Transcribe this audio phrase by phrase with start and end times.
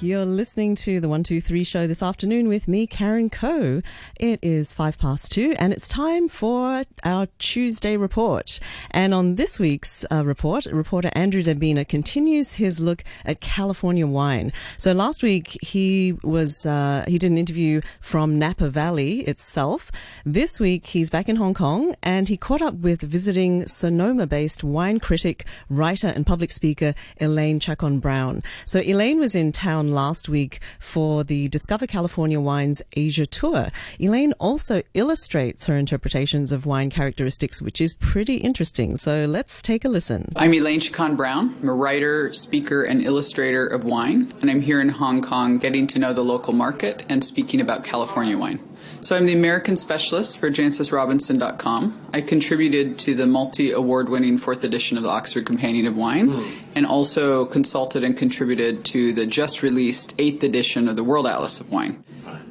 [0.00, 3.80] You're listening to the 123 show this afternoon with me, Karen Coe.
[4.20, 8.60] It is five past two, and it's time for our Chewsday report.
[8.90, 14.52] And on this week's uh, report, reporter Andrew Dembina continues his look at California wine.
[14.76, 19.90] So last week he was uh, he did an interview from Napa Valley itself.
[20.26, 25.00] This week he's back in Hong Kong, and he caught up with visiting Sonoma-based wine
[25.00, 28.42] critic, writer, and public speaker Elaine Chukan Brown.
[28.66, 33.70] So Elaine was in town last week for the Discover California Wines Asia tour.
[33.98, 38.96] Elaine also illustrates her interpretations of wine characteristics, which is pretty interesting.
[38.96, 40.32] So let's take a listen.
[40.36, 41.54] I'm Elaine Chukan Brown.
[41.60, 45.86] I'm a writer, speaker, and illustrator of wine, and I'm here in Hong Kong getting
[45.88, 48.60] to know the local market and speaking about California wine.
[49.00, 52.08] So I'm the American specialist for JancisRobinson.com.
[52.12, 56.58] I contributed to the multi-award winning fourth edition of the Oxford Companion of Wine mm.
[56.74, 61.60] and also consulted and contributed to the just released eighth edition of the World Atlas
[61.60, 62.02] of Wine.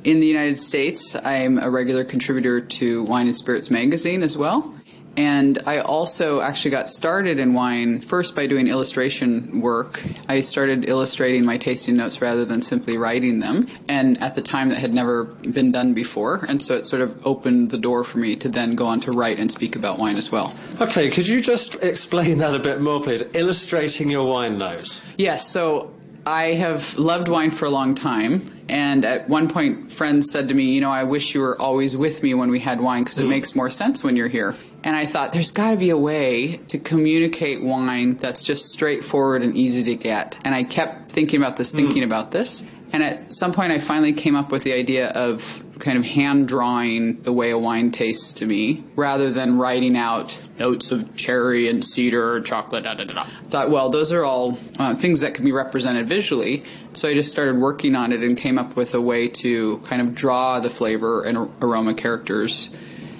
[0.03, 4.75] In the United States, I'm a regular contributor to Wine and Spirits magazine as well.
[5.17, 10.02] And I also actually got started in wine first by doing illustration work.
[10.27, 13.67] I started illustrating my tasting notes rather than simply writing them.
[13.88, 16.45] And at the time, that had never been done before.
[16.47, 19.11] And so it sort of opened the door for me to then go on to
[19.11, 20.55] write and speak about wine as well.
[20.81, 23.23] Okay, could you just explain that a bit more, please?
[23.33, 25.02] Illustrating your wine notes.
[25.17, 25.94] Yes, so
[26.25, 28.52] I have loved wine for a long time.
[28.67, 31.95] And at one point, friends said to me, You know, I wish you were always
[31.95, 33.29] with me when we had wine because it mm.
[33.29, 34.55] makes more sense when you're here.
[34.86, 39.41] And I thought there's got to be a way to communicate wine that's just straightforward
[39.41, 40.38] and easy to get.
[40.45, 42.05] And I kept thinking about this, thinking mm.
[42.05, 42.64] about this.
[42.94, 46.47] And at some point, I finally came up with the idea of kind of hand
[46.47, 51.67] drawing the way a wine tastes to me rather than writing out notes of cherry
[51.67, 52.83] and cedar or chocolate.
[52.83, 53.23] Da, da, da, da.
[53.47, 56.63] Thought, well, those are all uh, things that can be represented visually.
[56.94, 60.02] So I just started working on it and came up with a way to kind
[60.03, 62.69] of draw the flavor and aroma characters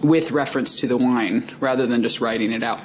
[0.08, 2.80] with reference to the wine rather than just writing it out.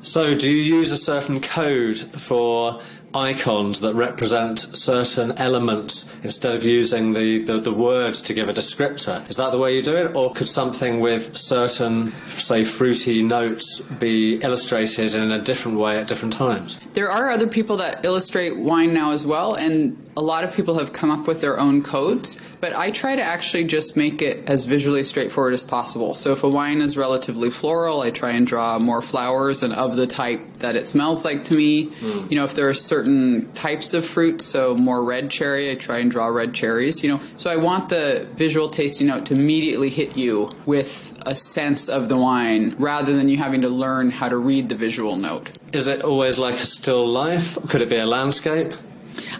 [0.00, 2.80] So, do you use a certain code for
[3.16, 8.52] icons that represent certain elements instead of using the, the, the, words to give a
[8.52, 9.28] descriptor.
[9.28, 10.14] Is that the way you do it?
[10.14, 16.08] Or could something with certain, say, fruity notes be illustrated in a different way at
[16.08, 16.78] different times?
[16.92, 20.78] There are other people that illustrate wine now as well, and a lot of people
[20.78, 24.48] have come up with their own codes, but I try to actually just make it
[24.48, 26.14] as visually straightforward as possible.
[26.14, 29.96] So if a wine is relatively floral, I try and draw more flowers and of
[29.96, 31.86] the type that it smells like to me.
[31.86, 32.30] Mm.
[32.30, 35.98] You know, if there are certain types of fruit, so more red cherry, I try
[35.98, 37.20] and draw red cherries, you know.
[37.36, 42.08] So I want the visual tasting note to immediately hit you with a sense of
[42.08, 45.50] the wine rather than you having to learn how to read the visual note.
[45.72, 47.58] Is it always like a still life?
[47.68, 48.72] Could it be a landscape?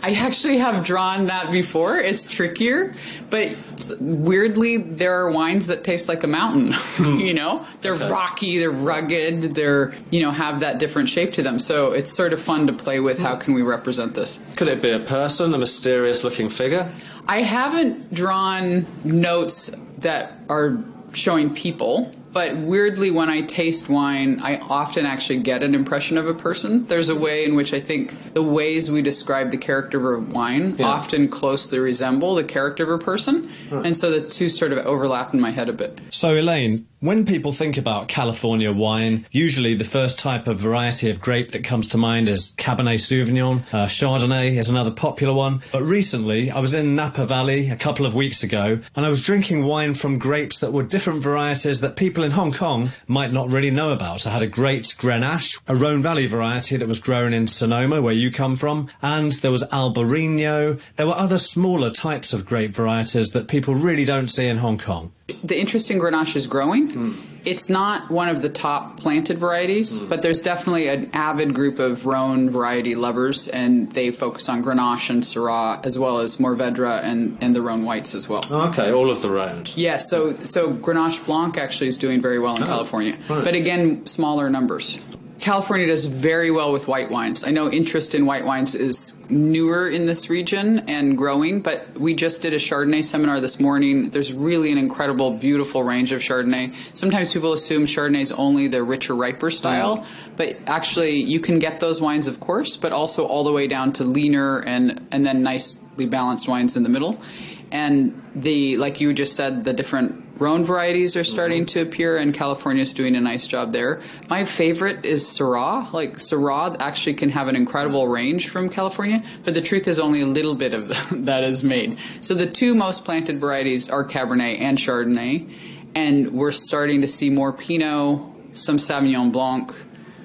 [0.03, 1.99] I actually have drawn that before.
[1.99, 2.93] It's trickier,
[3.31, 3.57] but
[4.01, 6.73] weirdly, there are wines that taste like a mountain.
[6.73, 7.21] Mm.
[7.27, 8.11] you know, they're okay.
[8.11, 11.59] rocky, they're rugged, they're you know have that different shape to them.
[11.59, 13.19] So it's sort of fun to play with.
[13.19, 14.41] How can we represent this?
[14.57, 16.91] Could it be a person, a mysterious-looking figure?
[17.29, 20.79] I haven't drawn notes that are
[21.13, 22.13] showing people.
[22.37, 26.85] But weirdly, when I taste wine, I often actually get an impression of a person.
[26.85, 30.35] There's a way in which I think the ways we describe the character of a
[30.35, 30.85] wine yeah.
[30.85, 33.51] often closely resemble the character of a person.
[33.71, 33.87] Right.
[33.87, 35.99] And so the two sort of overlap in my head a bit.
[36.11, 41.21] So, Elaine, when people think about California wine, usually the first type of variety of
[41.21, 43.63] grape that comes to mind is Cabernet Sauvignon.
[43.73, 45.63] Uh, Chardonnay is another popular one.
[45.71, 49.23] But recently, I was in Napa Valley a couple of weeks ago, and I was
[49.23, 53.49] drinking wine from grapes that were different varieties that people in Hong Kong might not
[53.49, 54.27] really know about.
[54.27, 58.15] I had a great Grenache, a Rhone Valley variety that was grown in Sonoma, where
[58.15, 60.81] you come from, and there was Albarino.
[60.97, 64.79] There were other smaller types of grape varieties that people really don't see in Hong
[64.79, 65.13] Kong.
[65.43, 66.93] The interest in Grenache is growing.
[66.93, 67.17] Mm.
[67.45, 70.09] It's not one of the top planted varieties, mm.
[70.09, 75.11] but there's definitely an avid group of Rhone variety lovers, and they focus on Grenache
[75.11, 78.45] and Syrah, as well as Mourvedre and, and the Rhone whites as well.
[78.69, 79.77] okay, all of the Rhones.
[79.77, 83.45] Yes, yeah, so so Grenache Blanc actually is doing very well in oh, California, right.
[83.45, 85.01] but again, smaller numbers.
[85.47, 87.45] California does very well with white wines.
[87.45, 92.17] I know interest in white wines is newer in this region and growing, but we
[92.17, 94.11] just did a Chardonnay seminar this morning.
[94.11, 96.75] There's really an incredible, beautiful range of Chardonnay.
[96.97, 100.07] Sometimes people assume Chardonnay is only the richer, riper style, mm.
[100.37, 103.93] but actually you can get those wines, of course, but also all the way down
[103.93, 107.23] to leaner and, and then nicely balanced wines in the middle.
[107.71, 111.81] And the, like you just said, the different Rhone varieties are starting mm-hmm.
[111.81, 114.03] to appear, and California is doing a nice job there.
[114.29, 115.91] My favorite is Syrah.
[115.93, 120.21] Like Syrah actually can have an incredible range from California, but the truth is only
[120.21, 120.93] a little bit of
[121.25, 121.99] that is made.
[122.21, 125.51] So the two most planted varieties are Cabernet and Chardonnay,
[125.95, 129.73] and we're starting to see more Pinot, some Sauvignon Blanc,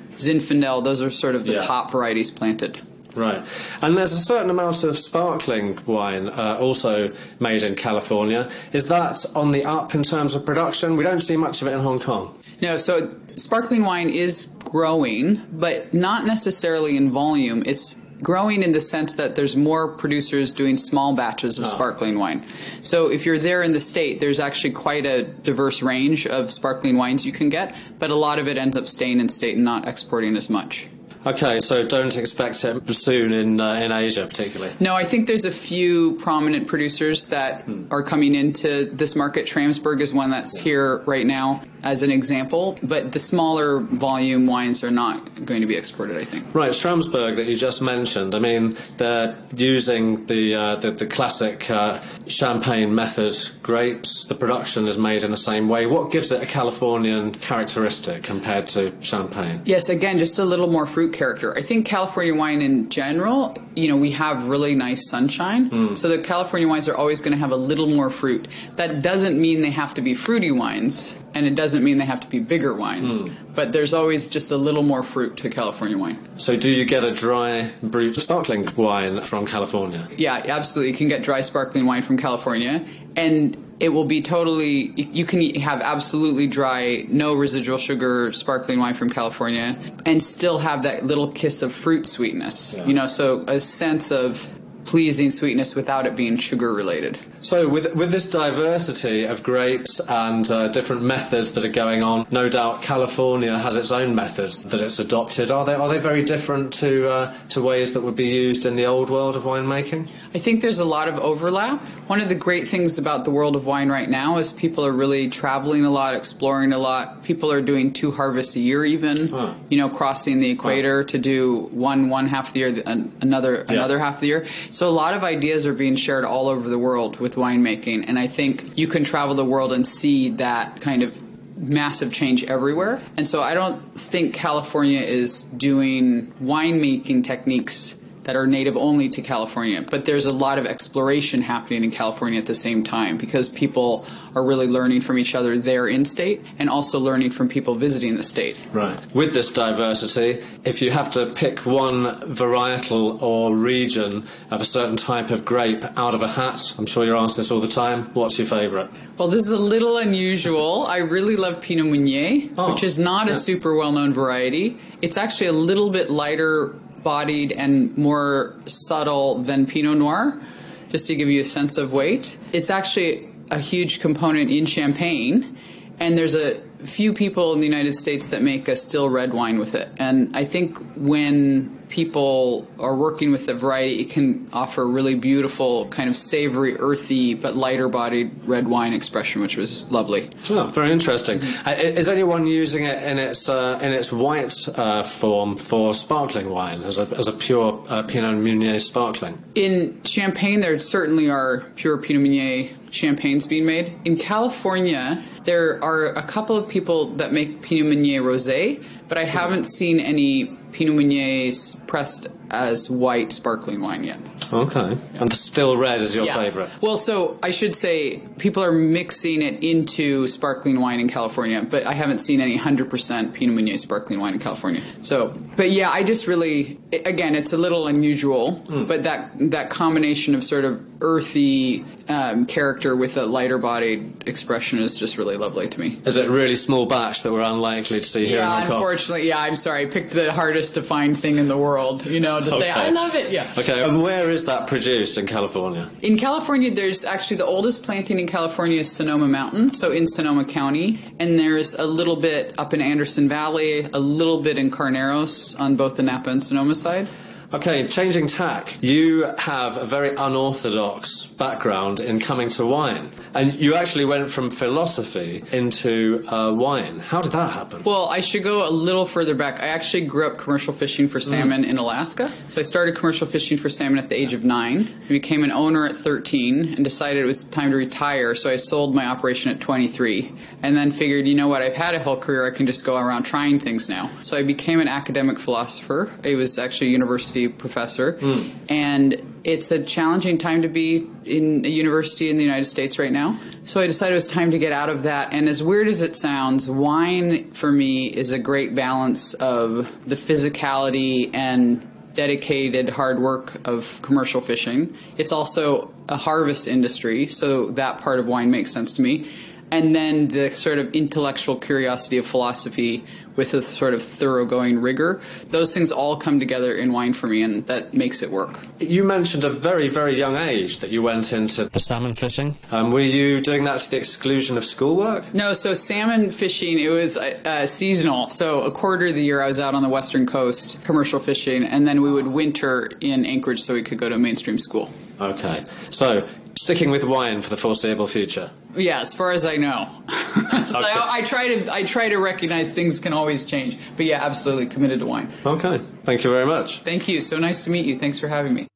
[0.10, 0.84] Zinfandel.
[0.84, 1.60] Those are sort of the yeah.
[1.60, 2.82] top varieties planted.
[3.16, 3.46] Right.
[3.82, 8.50] And there's a certain amount of sparkling wine uh, also made in California.
[8.74, 10.96] Is that on the up in terms of production?
[10.96, 12.38] We don't see much of it in Hong Kong.
[12.62, 17.64] No, so sparkling wine is growing, but not necessarily in volume.
[17.66, 21.70] It's growing in the sense that there's more producers doing small batches of oh.
[21.70, 22.46] sparkling wine.
[22.82, 26.98] So if you're there in the state, there's actually quite a diverse range of sparkling
[26.98, 29.66] wines you can get, but a lot of it ends up staying in state and
[29.66, 30.88] not exporting as much.
[31.26, 34.74] Okay, so don't expect it soon in uh, in Asia, particularly.
[34.80, 37.86] No, I think there's a few prominent producers that hmm.
[37.92, 39.46] are coming into this market.
[39.46, 44.84] Schramsberg is one that's here right now as an example, but the smaller volume wines
[44.84, 46.54] are not going to be exported, I think.
[46.54, 48.36] Right, Schramsberg that you just mentioned.
[48.36, 54.26] I mean, they're using the uh, the, the, classic uh, champagne method grapes.
[54.26, 55.86] The production is made in the same way.
[55.86, 59.62] What gives it a Californian characteristic compared to champagne?
[59.66, 61.58] Yes, again, just a little more fruit character.
[61.58, 65.96] I think California wine in general, you know, we have really nice sunshine, mm.
[65.96, 68.48] so the California wines are always going to have a little more fruit.
[68.76, 72.20] That doesn't mean they have to be fruity wines and it doesn't mean they have
[72.22, 73.24] to be bigger wines.
[73.24, 73.34] Mm.
[73.56, 76.18] But there's always just a little more fruit to California wine.
[76.38, 80.08] So, do you get a dry brut sparkling wine from California?
[80.18, 80.92] Yeah, absolutely.
[80.92, 82.86] You can get dry sparkling wine from California,
[83.16, 84.92] and it will be totally.
[84.96, 89.76] You can have absolutely dry, no residual sugar sparkling wine from California,
[90.06, 92.76] and still have that little kiss of fruit sweetness.
[92.76, 92.86] Yeah.
[92.86, 94.48] You know, so a sense of
[94.86, 97.18] pleasing sweetness without it being sugar related.
[97.42, 102.28] So, with with this diversity of grapes and uh, different methods that are going on,
[102.30, 105.50] no doubt California has its own methods that it's adopted.
[105.50, 108.76] Are they are they very different to uh, to ways that would be used in
[108.76, 110.08] the old world of winemaking?
[110.36, 111.82] I think there's a lot of overlap.
[112.08, 114.94] One of the great things about the world of wine right now is people are
[114.94, 117.24] really traveling a lot, exploring a lot.
[117.24, 119.30] People are doing two harvests a year, even.
[119.30, 119.56] Huh.
[119.70, 121.08] You know, crossing the equator huh.
[121.08, 123.74] to do one one half of the year, another yeah.
[123.74, 124.46] another half of the year.
[124.70, 128.06] So a lot of ideas are being shared all over the world with with winemaking.
[128.08, 131.18] And I think you can travel the world and see that kind of
[131.58, 133.02] massive change everywhere.
[133.18, 139.22] And so I don't think California is doing winemaking techniques that are native only to
[139.22, 139.82] California.
[139.82, 144.06] But there's a lot of exploration happening in California at the same time because people
[144.36, 148.16] are really learning from each other there in state and also learning from people visiting
[148.16, 148.58] the state.
[148.72, 148.98] Right.
[149.14, 154.98] With this diversity, if you have to pick one varietal or region of a certain
[154.98, 158.06] type of grape out of a hat, I'm sure you're asked this all the time,
[158.14, 158.90] what's your favourite?
[159.18, 160.86] Well, this is a little unusual.
[160.86, 163.34] I really love Pinot Meunier, oh, which is not yeah.
[163.34, 164.78] a super well known variety.
[165.02, 170.42] It's actually a little bit lighter bodied and more subtle than Pinot Noir,
[170.90, 172.38] just to give you a sense of weight.
[172.54, 175.58] It's actually a huge component in champagne,
[176.00, 179.60] and there's a few people in the United States that make a still red wine
[179.60, 179.90] with it.
[179.98, 185.16] And I think when people are working with the variety, it can offer a really
[185.16, 190.30] beautiful, kind of savory, earthy, but lighter bodied red wine expression, which was lovely.
[190.50, 191.40] Oh, very interesting.
[191.66, 196.50] Uh, is anyone using it in its uh, in its white uh, form for sparkling
[196.50, 199.38] wine as a, as a pure uh, Pinot Meunier sparkling?
[199.56, 203.94] In Champagne, there certainly are pure Pinot Meunier champagnes being made.
[204.06, 209.24] In California, there are a couple of people that make Pinot Meunier rosé, but I
[209.24, 211.52] haven't seen any Pinot Meunier
[211.88, 214.20] pressed as white sparkling wine yet.
[214.52, 214.92] Okay.
[214.92, 215.22] Yeah.
[215.22, 216.36] And still red is your yeah.
[216.36, 216.70] favorite?
[216.82, 221.86] Well, so I should say people are mixing it into sparkling wine in California, but
[221.86, 224.82] I haven't seen any 100% Pinot Meunier sparkling wine in California.
[225.02, 228.88] So, but yeah, I just really, again, it's a little unusual, mm.
[228.88, 234.80] but that, that combination of sort of earthy um, character with a lighter bodied expression
[234.80, 236.02] is just really lovely to me.
[236.06, 238.68] Is it a really small batch that we're unlikely to see here yeah, in Hong
[238.68, 238.78] Kong?
[238.78, 239.88] Unfortunately, yeah, I'm sorry.
[239.88, 242.60] I picked the hardest to find thing in the world, you know, to okay.
[242.60, 243.32] say, I love it.
[243.32, 243.54] Yeah.
[243.58, 245.90] Okay, and where is that produced in California?
[246.02, 250.46] In California, there's actually the oldest planting in California is Sonoma Mountain, so in Sonoma
[250.46, 251.00] County.
[251.20, 255.76] And there's a little bit up in Anderson Valley, a little bit in Carneros on
[255.76, 257.08] both the Napa and Sonoma side.
[257.54, 258.78] Okay, changing tack.
[258.82, 264.50] You have a very unorthodox background in coming to wine, and you actually went from
[264.50, 267.00] philosophy into uh, wine.
[267.00, 267.84] How did that happen?
[267.84, 269.60] Well, I should go a little further back.
[269.60, 272.32] I actually grew up commercial fishing for salmon in Alaska.
[272.48, 274.88] So I started commercial fishing for salmon at the age of nine.
[275.04, 278.34] I became an owner at 13 and decided it was time to retire.
[278.34, 281.96] So I sold my operation at 23 and then figured, you know what, I've had
[281.96, 282.46] a whole career.
[282.46, 284.10] I can just go around trying things now.
[284.24, 286.12] So I became an academic philosopher.
[286.24, 288.14] I was actually a university professor.
[288.20, 288.50] Hmm.
[288.70, 293.12] And it's a challenging time to be in a university in the United States right
[293.12, 293.40] now.
[293.64, 295.34] So I decided it was time to get out of that.
[295.34, 300.16] And as weird as it sounds, wine for me is a great balance of the
[300.16, 304.96] physicality and dedicated hard work of commercial fishing.
[305.18, 309.30] It's also a harvest industry, so that part of wine makes sense to me.
[309.72, 313.04] And then the sort of intellectual curiosity of philosophy
[313.36, 315.22] with a sort of thoroughgoing rigor.
[315.50, 318.60] Those things all come together in wine for me, and that makes it work.
[318.80, 322.56] You mentioned a very, very young age that you went into the salmon fishing.
[322.72, 325.34] Um, were you doing that to the exclusion of schoolwork?
[325.34, 328.28] No, so salmon fishing, it was uh, uh, seasonal.
[328.28, 331.64] So a quarter of the year I was out on the western coast commercial fishing,
[331.64, 334.90] and then we would winter in Anchorage so we could go to mainstream school.
[335.20, 338.50] Okay, so sticking with wine for the foreseeable future.
[338.76, 339.90] Yeah, as far as I know.
[340.72, 344.24] So I, I try to I try to recognize things can always change, but yeah,
[344.24, 345.30] absolutely committed to wine.
[345.46, 346.80] Okay, thank you very much.
[346.80, 347.20] Thank you.
[347.20, 347.98] So nice to meet you.
[348.00, 348.71] Thanks for having me.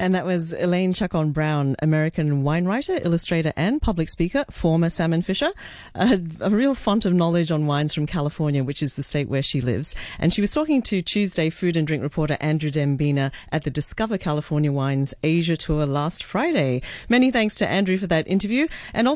[0.00, 5.20] And that was Elaine Chukan Brown, American wine writer, illustrator, and public speaker, former salmon
[5.20, 5.50] fisher,
[5.94, 9.42] a, a, real font of knowledge on wines from California, which is the state where
[9.42, 9.94] she lives.
[10.18, 14.16] And she was talking to Chewsday food and drink reporter Andrew Dembina at the Discover
[14.16, 16.80] California Wines Asia tour last Friday.
[17.10, 19.08] Many thanks to Andrew for that interview, and also